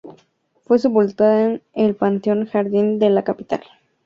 Fue 0.65 0.79
sepultada 0.79 1.43
en 1.43 1.61
el 1.75 1.95
Panteón 1.95 2.47
Jardín 2.47 2.97
de 2.97 3.11
la 3.11 3.23
capital. 3.23 3.61